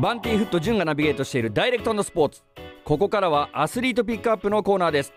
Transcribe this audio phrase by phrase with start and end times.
[0.00, 2.42] バンティーフット潤がナビゲートしているダイレクトのスポーツ。
[2.84, 5.12] ここからはアスリートピックアップのコーナーです。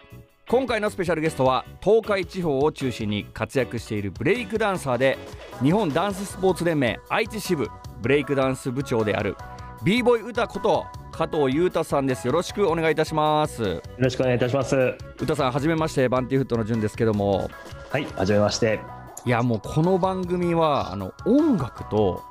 [0.49, 5.20] 今回のスペシャルゲストは東海地方を中心に活躍しているブレイクダンサーで
[5.62, 7.67] 日本ダンススポーツ連盟愛知支部
[8.01, 9.36] ブレイクダンス部長である
[9.83, 12.26] b ボーイ歌こと加藤裕太さんです。
[12.26, 13.62] よろしくお願いいたします。
[13.62, 14.97] よろしくお願いいたします。
[15.19, 17.52] 歌さんはじめましてバンティーフットの潤ですけども。
[17.91, 18.80] はいはじめまして。
[19.26, 22.30] いやもうこの番組はあの音楽と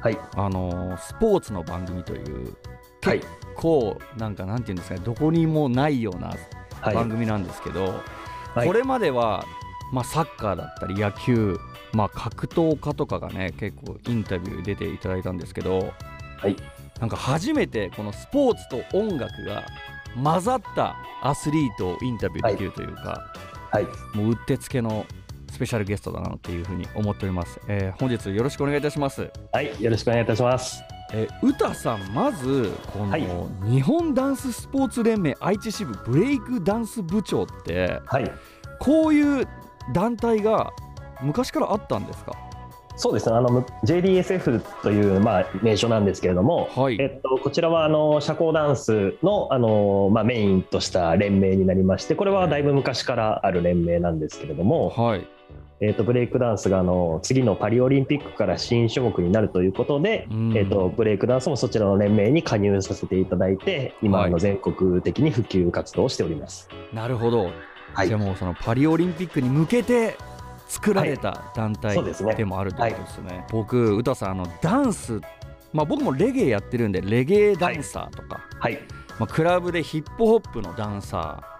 [0.00, 0.18] はい。
[0.36, 2.56] あのスポーツの番組という
[3.02, 3.20] はい。
[3.20, 6.34] 結構なんかなんていうんですかねどこにもないような
[6.80, 6.94] はい。
[6.94, 8.02] 番組なんですけど、
[8.54, 8.66] はい。
[8.66, 9.44] これまでは、
[9.92, 11.58] まあ、サッカーだったり野球、
[11.92, 15.92] まあ、格闘家とかがね結構インタビュー出ていただいたんですけど
[16.38, 16.56] はい。
[16.98, 19.64] なんか初めてこのスポーツと音楽が
[20.22, 23.32] 混ざったアスリートをインタビューできるというか、
[23.70, 23.84] はい。
[24.14, 25.06] もううってつけの
[25.50, 29.30] スペシャルゲストだなっていうふうに思っております、えー本日よろしくお願いいたします。
[29.52, 30.82] はいよろしくお願いいたします。
[31.12, 33.26] えー、歌さんまずこの、はい。
[33.68, 38.30] 日本ダンススポーツ連盟愛知支部ブレイクダンス部長ってはい。
[38.78, 39.48] こういう
[39.92, 40.70] 団体が
[41.20, 42.32] 昔からあったんですか？
[42.96, 43.34] そうですね。
[43.36, 46.96] あの JDSF というまあ名称なんですけれども、はい。
[47.00, 55.26] えっと、こちらはあの社交ダンスのあの、まあ、メインとした連盟になりましてこれはだいぶ昔からある連盟なんですけれども、はい
[55.82, 60.56] えっと、ブレイクダンスがあの次のパリオリンピックから新種目になるということで、うん。
[60.56, 66.68] えっと、ブレイクダンスもそちらの連盟に加入させていただいて今、の全国的に普及活動をしております。
[66.92, 67.50] なるほど、
[67.94, 68.08] はい。
[68.08, 70.18] じゃあもうそのパリオリンピックに向けて
[70.68, 71.96] 作られた団体
[72.36, 73.46] でもあるということですね。
[73.50, 75.18] 僕歌さんあのダンス
[75.72, 78.78] まあ僕もレゲエやってるんでレゲエダンサーとか、はい、
[79.18, 81.59] まあ、クラブでヒップホップのダンサはい、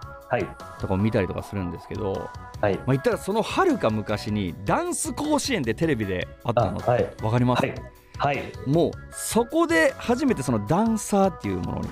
[0.79, 2.29] とかを見たりとかするんですけど、
[2.61, 7.13] はい、まあ、言ったらそのはるか昔にダンス甲子園でテレビであったのあはい。
[7.21, 7.75] わかります、はい、
[8.17, 11.89] はい、もうそこで初めてそのダンサーっていうものに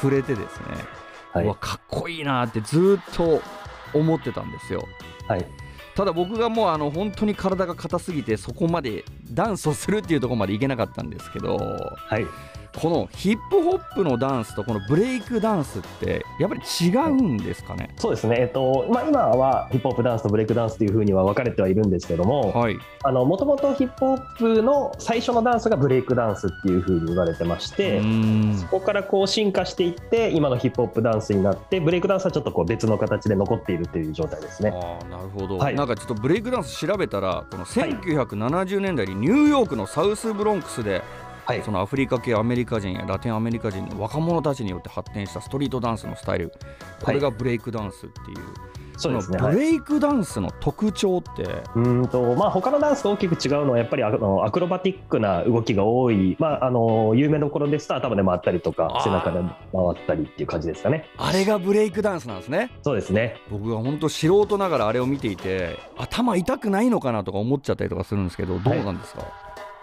[0.00, 0.66] 触れてですね、
[1.32, 1.44] はい。
[1.44, 3.42] うわかっこいいなってずっと
[3.92, 4.84] 思ってたんですよ。
[5.26, 5.46] はい、
[5.94, 12.26] ただ僕がもうあの本当に体が硬すぎてそこまでダンスをするっていうところまでいけなかったんですけどはい。
[12.78, 17.94] このヒップホップのダンスとこのブレイクダンスってやっぱり違うんですかね？
[17.96, 22.78] そうですね、えっとまあ、今はヒップホップダンスとブレイクダンスというふうには分かれてはいるんですけども、はい。
[23.04, 28.00] もともとヒップホップの最初のダンスがブレイクダンスっていうふうに言われてまして、
[28.60, 34.72] そこからこう進化していって、今のヒップホップダンスになって、ブレイクダンスはちょっとこう別の形で残っているという状態ですね。
[34.74, 35.74] あーなるほど、はい。
[35.74, 41.02] なんかちょっとブレイクダンス調べたらこの1970年代にニューヨークのサウスブロンクスではい
[41.64, 46.52] そのアフリカ系アメリカ人やラテンアメリカ人の若者たちによって発展したストリートダンスのスタイル。
[47.02, 48.38] これがブレイクダンスっていう、
[48.96, 51.44] そのはいブレイクダンスの特徴って、
[51.74, 59.04] うーんとまあ、他のダンスと大きく違うのはやっぱりあのアクロバティックな動きが多い、まあ、あの有名どころですと頭で回ったりとあかー。
[59.04, 61.08] 背中で回ったりっていう感じですかね。
[61.16, 62.72] あれがブレイクダンスなんですね。
[62.82, 63.40] そうですね。
[63.50, 69.22] 僕は本当素人ながらあれを見ていて頭痛くないのかなとか思っちゃったりとかするんですけどどうなんですか、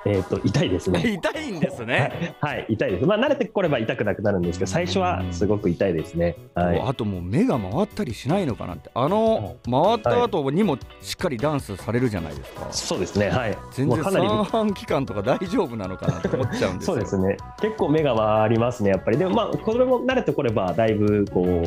[0.06, 1.00] えー、と痛いですね。
[1.06, 3.06] 痛いんですね、はい、痛いです。
[3.06, 6.36] まあ、慣れてこれば痛くなくなるんですけど、最初はすごく痛いですね。
[6.54, 6.80] はい。
[6.80, 13.30] あともう目が回ったりしないのかなってあの回った後にもしっかりダンスされるじゃないですか、そうですね。
[13.30, 13.58] はい。
[13.72, 14.04] 全然。
[14.04, 17.38] 三半期間とか大丈夫なのかなって思っちゃうんですよそうですね。
[17.60, 18.92] 結構目が回りますね。
[18.92, 19.18] やっぱり。
[19.18, 21.64] でも、まあ、これも慣れてこれば、だいぶこ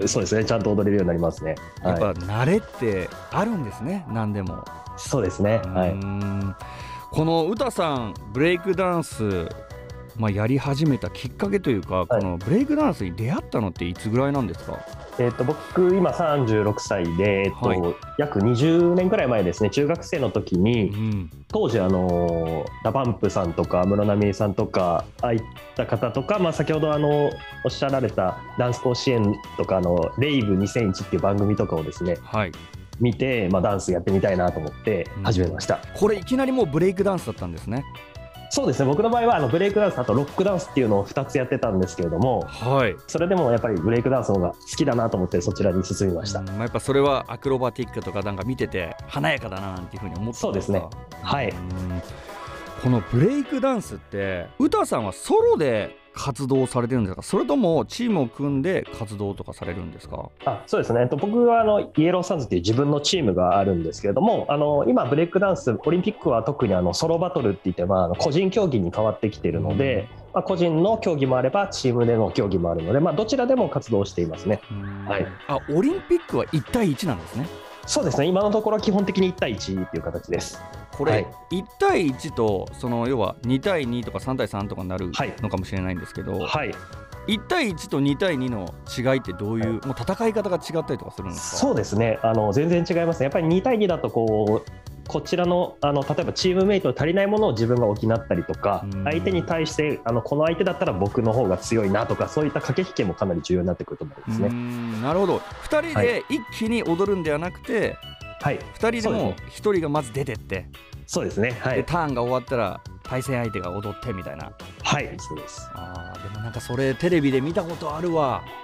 [0.00, 0.08] う。
[0.08, 0.44] そうですね。
[0.44, 1.54] ちゃんと踊れるようになりますね。
[1.82, 2.14] やっぱはい。
[2.14, 4.64] 慣れってあるんですね何でも、
[4.96, 5.58] そうですね。
[5.58, 5.84] はい。
[5.84, 9.48] うんこの WUTAさんブレイクダンス
[10.16, 14.78] まあ、やり始めたきっかけというか、このブレイクダンスに出会ったのっていつぐらいなんですか？
[15.18, 17.80] えっと僕今36歳で、えっとはい。
[18.16, 21.30] 約20年くらい前ですね中学生の時にうん。
[21.48, 25.42] 当時あの DA PUMPさんとか室奈美恵さんとかああいっ
[25.74, 27.32] た方とか、まあ、先ほどあの
[27.64, 32.52] おっしゃられたダンス甲子園とかあのレイブ2001っていう番組とかをですねはい
[33.00, 37.84] 見て、まあ、ダンスやってみたいなと思って始めました、これいきなりもうブレイクダンスだったんですね。
[38.50, 38.86] そうですね。
[38.86, 42.94] 僕の場合はあのブレイクダンスあとロックダンスっていうのを2つやってたんですけれどもはい。
[43.08, 46.46] それでもやっぱりブレイクダンスの方が好きだなと思ってそちらに進みました、うん。
[46.46, 50.84] まあ、やっぱそれはアクロバティックとかなんか見てて華やかだななんていうふうに思ってそうですね。
[51.20, 51.50] はい。
[51.50, 52.02] うん。
[52.80, 57.22] このブレイクダンスって歌さんはソロで活動されてるんですか？
[57.22, 60.30] それともチームを組んで活動とかされるんですか？
[60.44, 74.60] あそうですね、えっと、僕はあのイエローサンズっていう自分のチームがあるんですけれどもあの今、ブレイクダンスオリンピックは特にあのソロバトルって言って、まあ、個人競技に変わってきているので、まあ、個人の競技もあればチームでの競技もあるので、まあ、どちらでも活動していますね。
[75.06, 75.26] はい。
[75.48, 77.48] あオリンピックは1対1なんですね
[77.86, 78.26] そうですね。
[78.26, 80.60] 今のところ基本的に1対1っていう形です。
[80.92, 81.26] これ、はい。
[81.50, 86.74] 1対1とその要は2対2とか3対3とかになるはいのかもしれないんですけど、はい。
[87.26, 91.56] 1対1と2対2の違いってどういう、もう戦い方が違ったりとかするんですか？
[91.58, 92.18] そうですね。
[92.22, 93.24] あの全然違いますね。
[93.24, 94.70] やっぱり2対2だとこう
[95.08, 99.04] こちらのあの例えばチームメイトに足りないものを自分が補ったりとかうん。
[99.04, 104.48] 相手に対してあのこの相手だったら僕の方が強いなとかそういった駆け引きもかなり重要になってくると思うんですね。
[104.48, 105.02] ん。
[105.02, 105.38] なるほど。
[105.38, 107.96] 2人で一気に踊るんではなくて、
[108.40, 110.66] はい、2人でもそうで1人がまず出てって、
[111.06, 111.56] そうですね。
[111.60, 114.52] はい、でターンが終わったら対戦相手が踊ってみたいな。
[114.82, 115.70] はい、そうです。
[115.74, 118.42] あーでもなんかそれテレビで見たことあるわ、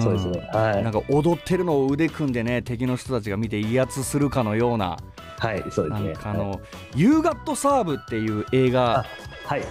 [0.00, 0.40] そうですね。
[0.52, 4.96] はいなん、か踊ってるのを腕組んでね敵の人たちが見て威圧するかのような
[5.38, 6.12] はい、そうですね。
[6.14, 6.60] かあの
[6.96, 9.04] 「ユーガットサーブ」っていう映画
[9.46, 9.62] はい、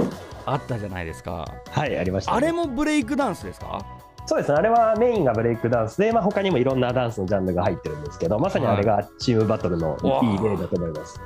[0.46, 2.38] あったじゃないですかはい、ありました、ね。
[2.38, 3.86] あれもブレイクダンスですか？
[4.28, 4.58] そうですね。
[4.58, 11.18] あれはメインがブレイクダンスで、まあ他にもいろんなダンスのジャンルが入ってるんですけど、まさにあれがチームバトルのいい例だと思います。
[11.18, 11.24] か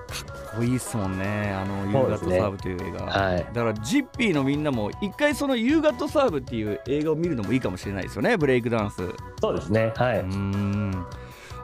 [0.53, 3.37] っこいいっすもんねあの「You Got Served」という映画はい。
[3.37, 9.93] だからジッピーのみんなも一回その「You Got Served」っていう映画を見るのもいいかもしれないですよねブレイクダンスそうですね。
[9.95, 10.17] はい。
[10.17, 11.05] うーん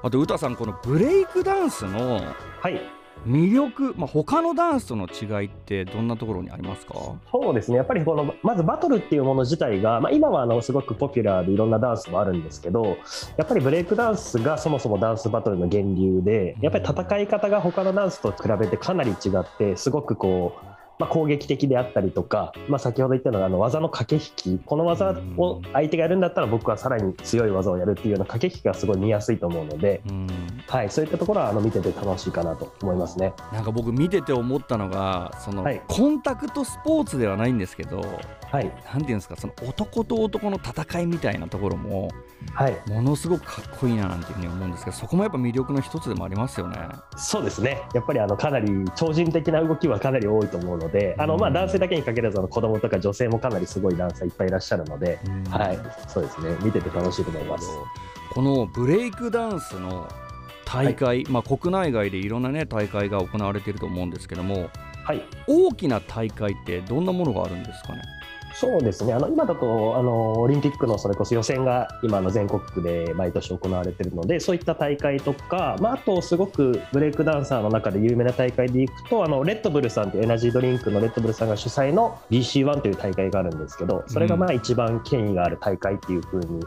[0.01, 2.21] あと WUTAさんこのブレイクダンスの
[2.61, 2.96] はい。
[3.27, 6.93] 魅力、まあ、他のダンスとの違いってどんなところにありますか？
[7.31, 7.77] そうですね。
[7.77, 12.97] やっぱりこのまずバトルっていうもの自体が、まあ、今はあのすごくポピュラーでいろんなダンスもあるんですけど、
[13.35, 20.76] やっぱりブレイクダンスがそもそもダンスバトルの源流で、やっぱり戦い方が他のダンスと比べてかなり違って、すごくこう。
[20.99, 24.61] まあ、攻撃的であったりとか、まあ、先ほど言ったのがあの技の駆け引き。
[24.65, 30.27] この技を相手がやるんだったら僕はさらに強い技をやるっていうような駆け引きがすごい見やすいと思うので、うん。
[30.67, 33.33] はい、そういったところはあの見てて楽しいかなと思いますね。
[33.53, 35.81] なんか僕見てて思ったのがその、はい。
[35.87, 38.01] コンタクトスポーツではないんですけど
[38.51, 42.09] はい、なんていうんですかその男と男の戦いみたいなところも
[42.53, 46.77] はい、ものすごくかっこいいななんていうふうに思うんですけどそこもやっぱ魅力の一つでもありますよね。
[47.17, 55.43] そうですね、やっぱりあのかなり超人的な動きはかなり多いと思うので、あのまあうん男性だけに限らずあの子供とか女性もかなりすごいダンサーいっぱいいらっしゃるので、うん。
[55.45, 57.67] はい、そうですね、見てて楽しいと思います。
[58.33, 60.07] このブレイクダンスの
[60.65, 64.69] 大会、まあ、国内外でいろんな、ね、大会が行われていると思うんですけども
[65.07, 68.01] はい、大きな大会ってどんなものがあるんですかね？
[68.59, 86.65] そうですね、あの今だとあのオリンピックのそれこそ予選が今の全国区で毎年行われているので、そういった大会とか、まあ、あとすごくブレイクダンサーの中で有名な大会でいくと、あのレッドブルさんというエナジードリンクのレッドブルさんが主催の BC1 という大会があるんですけど、それがまあ一番権威がある大会っていうふうに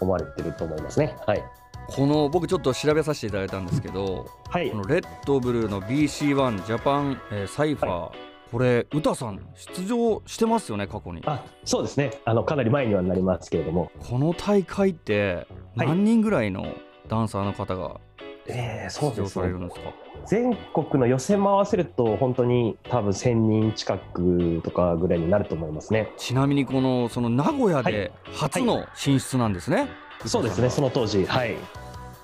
[0.00, 1.16] 思われてると思いますね。
[1.24, 1.44] はい、
[1.86, 4.70] この僕ちょっと調べさせていただいたんですけどはい。
[4.72, 11.22] このレッドブルの BC1 ジャパン、えーサイファー、これ歌さん出場してますよね過去に。
[11.26, 12.12] あそうですね。
[12.24, 15.46] あのかなり前にはなりますけれども、この大会って
[15.76, 15.88] はい。
[15.88, 16.66] 何人ぐらいの
[17.08, 18.00] ダンサーの方が
[18.46, 19.28] 出場ですね。
[19.28, 19.92] されるんですか、
[20.26, 26.12] 全国の予選も合わせると本当に多分1000人近くとかぐらいになると思いますね。
[26.16, 29.88] ちなみにこのその名古屋で初の進出なんですね、
[30.24, 31.26] そうですねその当時。
[31.26, 31.56] はい。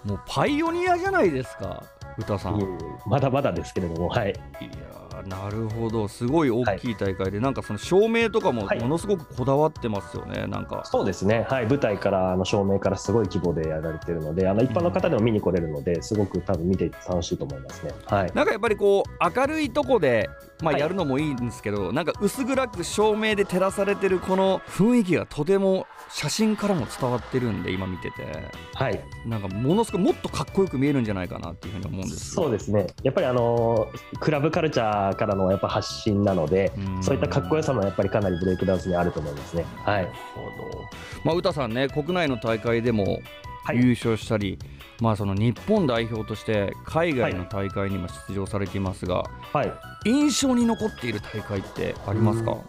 [0.05, 1.82] もうパイオニアじゃないですか
[2.19, 6.09] 歌さん、まだまだですけれどもはいやーなるほど。
[6.09, 8.81] すごい大きい大会で、なんかその照明とかもはい。
[8.81, 10.82] ものすごくこだわってますよね、なんか。
[10.85, 11.47] そうですね。
[11.49, 11.67] はい。
[11.67, 17.93] 舞台からあの照明からすごい規模でやられてるのであの一般の方でも見に来れるのですごく多分見て楽しいと思いますね。
[18.06, 18.32] はい。
[18.35, 20.29] なんかやっぱりこう明るいとこで、
[20.65, 20.81] まあ、はい。
[20.81, 28.53] やるのもいいんですけど、なんか薄暗く照明で照らされてるこの雰囲気がとても写真からも伝わってるんで今見てて。
[28.75, 29.01] はい。
[29.27, 32.87] なんかものすごいもっとかっこよく見えるんじゃないかなっていうふうに思うんですそうですね。
[33.03, 33.89] やっぱりあの
[34.21, 37.03] クラブカルチャーからのやっぱ発信なのでうん。
[37.03, 39.65] そういったかっこよさもやっぱりかなりブレイクダンスにあると思いますね。
[39.85, 40.11] はないる。
[40.35, 40.85] ほど。
[41.25, 43.21] まあ歌さんね国内の大会でも
[43.65, 43.79] はい。
[43.79, 44.59] 優勝したり、
[45.01, 49.73] まあその日本代表として海外の大会にも出場されていますが、はい。
[50.05, 52.61] 印象に残っている大会ってありますか、うん。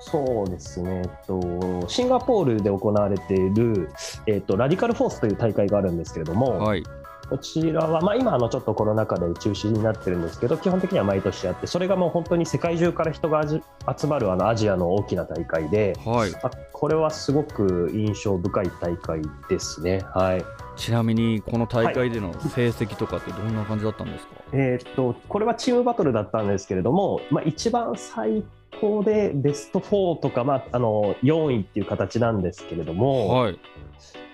[0.00, 3.90] そうですね、えっと、シンガポールで行われている、
[4.26, 6.84] えっと、ラディカルフォースという大会があるんですけれども、はい。
[7.30, 13.60] こちらは、まあ、今あのちょっとコロナ禍で中止になってるんですけど基本的には毎年やってそれがもう本当に世界中から人が集
[14.08, 16.34] まるあのアジアの大きな大会ではい。
[16.42, 20.00] あこれはすごく印象深い大会ですね。
[20.12, 20.44] はい
[20.80, 28.42] ちなみにこの大会での成績とかってどんな感じだったんですか、えーっとこれはチームバトルだったんですけれども、まあ、一番最
[28.80, 33.60] 高でベスト4とか、まあ、あの4位っていう形なんですけれども、はい。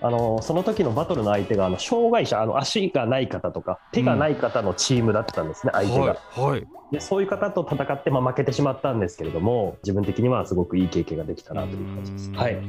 [0.03, 6.05] あのその時のバトルの相手があの障害者あの足がない方とか手がない方のチームだったんですね、相手が。
[6.05, 6.67] はいはい。
[6.93, 12.31] でそういう方と戦って、まあ、負けてしまったんですけれども自分的にはすごくいい経験ができたなという感じです。
[12.31, 12.62] はい、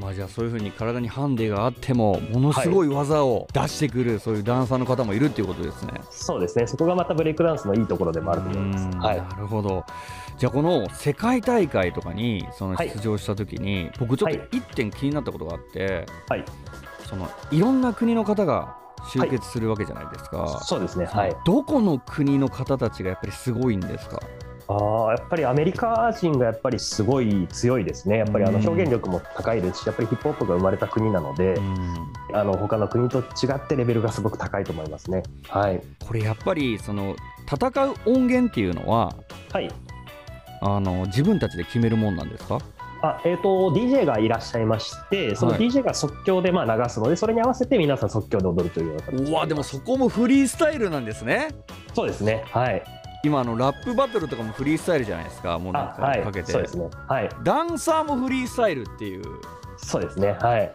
[0.00, 6.00] まあじゃあそういうふうに体にハンデがあってもものすごい技を出してくる、そういうダンサーの方もいるっていうことですね。
[6.10, 6.66] そうですね。
[6.66, 8.84] そこがまたブレイクダンスのいいところでもあると思います。
[8.84, 9.16] うんはい。
[9.16, 9.84] なるほど。
[10.38, 12.90] じゃあこの世界大会とかにそのはい。
[12.90, 14.48] 出場した時に、僕ちょっとはい。
[14.52, 16.44] 一点気になったことがあって、はい。
[17.08, 18.76] そのいろんな国の方が
[19.12, 21.06] 集結するわけじゃないですか、そうですね。
[21.06, 21.36] はい。
[21.44, 24.20] どこの国の方たちがやっぱりすごいんですか？
[24.68, 28.66] ああやっぱりアメリカ人がやっぱりすごい強いですね、やっぱりあのうん。
[28.66, 31.54] 表現力も高いですし、やっぱりヒップホップが生まれた国なので、
[32.32, 33.22] あの他の国と違
[33.54, 35.22] ってレベルがすごく高いと思いますね。
[35.48, 37.14] はい、これやっぱりその
[37.50, 39.14] 戦う音源っていうのは
[39.52, 39.70] はい。
[40.62, 42.58] あの自分たちで決めるもんなんですか？
[43.02, 45.60] あえー、と DJ がいらっしゃいまして、そのはい。
[45.60, 51.50] DJ が即興でまあ流すので、それに合わせて皆さん即興で踊るというような形うわでもそこもフリースタイルなんですね。
[51.94, 52.82] そうですね、はい、
[53.26, 59.24] 今あのラップバトルとかもフリースタイルじゃないですかもうなんかかけて、そうですね、はい、ダンサーもフリースタイルっていう。
[59.78, 60.72] そうですね、はい、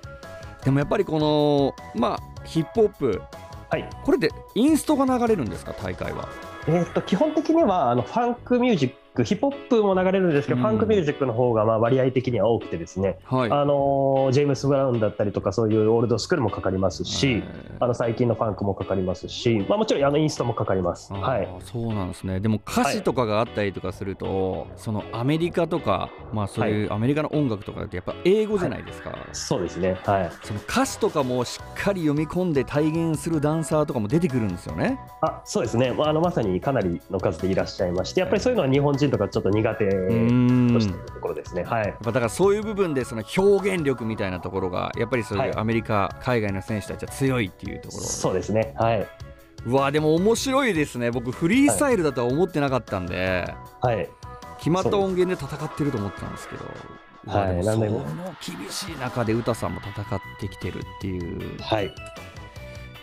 [0.63, 3.21] でもやっぱりこのまあヒップホップ
[3.69, 3.89] はい。
[4.03, 6.27] これでインストが流れるんですか大会は？
[6.67, 10.63] えー、と基本的にはあのファンクミュージック、ヒップホップも流れるんですけど、うん。
[10.63, 13.51] ファンクミュージックの方がまあ割合的には多くてですね、はい。
[13.51, 17.43] あのージェームス・ブラウンだったりとか、そういうオールドスクールもかかりますし、
[17.79, 21.13] あの最近のファンクもかかりますし、まあ、もちろんあのインストもかかります。
[21.13, 22.39] はい、そうなんですね。
[22.39, 34.99] でも歌詞とかがあったりとかすると、そのアメリカとかまあそういうアメリカの音楽とかってやっぱ英語じゃないですか、そうですね、はい、その歌詞とかもしっかり読み込んで体現するダンサーとかも出てくるんですよね。
[35.21, 41.63] あそうですね、まあ、あのまさにかなりの数でいらっしゃいまして、やっぱりそういうのは日本人とかちょっと苦手うとしているところですね。
[41.63, 41.87] はい。
[41.87, 45.57] やっぱだからそういう部分でその表現力みたいなところがやっぱりそういうはい。
[45.57, 48.03] アメリカ、海外の選手たちは強いっていうところ。
[48.03, 49.07] そうですね、はい、
[49.65, 51.11] うわでも面白いですね。
[51.11, 54.09] 僕フリースタイルだとは思ってなかったんで、はい、
[54.57, 56.65] 決まった音源で戦ってると思ってたんですけど。
[57.27, 57.63] はい。
[57.63, 57.87] その
[58.43, 61.59] 厳しい中で詩さんも戦ってきてるっていう。
[61.61, 61.93] はい、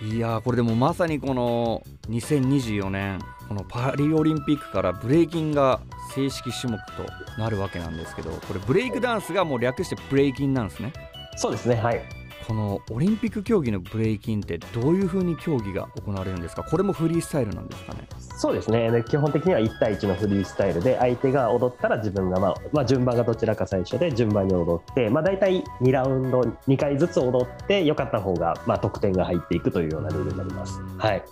[0.03, 5.81] いやーこれでもまさにこの2024年このパリオリンピックからブレイキンが
[6.15, 10.93] 正式種目となるわけなんですけどこれブレイクダンスがもう略してブレイキンなんですね。
[11.37, 12.03] そうですね、はい。
[12.47, 16.63] このオリンピック競技のブレイキンってどういう風に競技が行われるんですか？
[16.63, 18.09] これもフリースタイルなんですかね？
[18.19, 18.91] そうですね。
[18.91, 30.81] で基本的には1対1のフリースタイルで相手が踊ったら自分が、まあまあ、順番がどちらか最初で順番に踊って、まあ、大体2ラウンド2回ずつ踊って良かった方が、まあ、得点が入っていくというようなルールになります。
[30.97, 31.23] はい、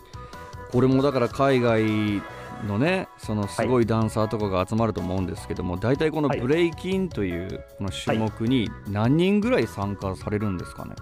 [0.73, 1.85] これもだから海外
[2.66, 6.40] のねそのすごいダンサーとかが集まると思うんですけども、大体このはい。
[6.40, 10.94] ブレイキンというこの種目に何人ぐらい参加されるんですかね、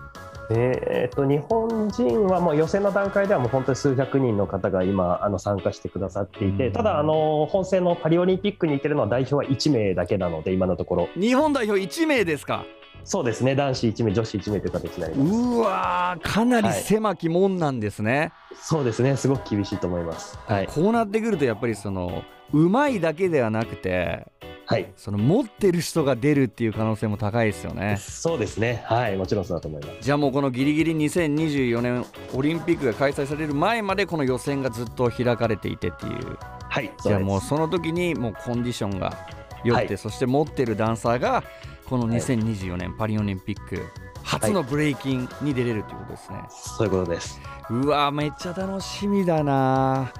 [0.50, 6.73] えーっと日本人はもう予選の段階ではもう本当に数百人の方が今あの参加してくださっていて、うん。
[6.73, 11.09] ただあの本戦のパリオリンピックに行ってるのは代表は1名だけなので今のところ。
[11.14, 12.64] 日本代表1名ですか？
[13.04, 13.54] そうですね。
[13.54, 15.32] 男子1名女子1名という形になります。
[15.32, 19.16] うわーかなり狭き門なんですね、そうですね。
[19.16, 20.38] すごく厳しいと思います。
[20.46, 24.26] はい、こうなってくるとやっぱりそのうまいだけではなくて
[24.66, 27.99] はい、その持ってる人が出るっていう可能性も高いですよね。
[27.99, 28.82] そうですね。
[28.87, 29.16] はい。
[29.16, 29.99] もちろんそうだと思います。
[30.00, 36.38] じゃあもうこのギリギリ2024年オリンピックが開催される前までこの予選がずっと開かれていてっていう。
[36.68, 36.90] はい。
[37.02, 39.26] じゃあもうそその時にもうコンディションが
[39.64, 39.99] 良くて、はい。
[39.99, 41.44] そして持ってるダンサーが
[41.88, 42.16] このはい。
[42.16, 43.82] 2024年パリオリンピック
[44.24, 47.40] 初のブレイキンに出れるということですね、うですそういうことです。
[47.70, 50.12] うわめっちゃ楽しみだな。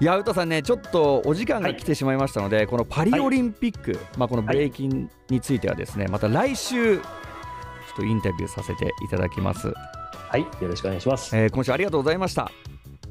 [0.00, 7.04] いや歌さんねちょっとお時間が来てしまいましたので、このパリオリンピック、まあ、このブレイキンについてはですねまた来週ちょっ
[7.96, 9.72] とインタビューさせていただきます、
[10.28, 10.40] はい。
[10.40, 11.36] よろしくお願いします。
[11.36, 12.50] えー今週ありがとうございました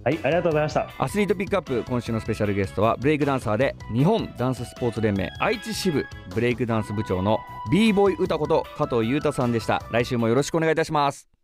[0.07, 0.89] はいありがとうございました。
[0.99, 9.83] アスリートピックアップ今週のスペシャルゲストはブレイクダンサーで日本ダンススポーツ連盟愛知支部ブレイクダンス部長の b ボーイ歌こと加藤裕太さんでした。
[9.91, 11.36] 来週もよろしくお願いいたします。